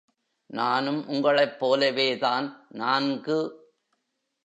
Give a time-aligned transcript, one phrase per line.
[0.47, 2.53] நானும் உங்களைப்போலவேதான்
[2.69, 3.39] நான்கு.